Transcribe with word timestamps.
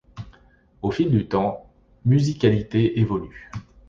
Au 0.81 0.89
fil 0.89 1.11
du 1.11 1.27
temps, 1.27 1.69
musiQualité 2.05 2.99
évolue. 2.99 3.51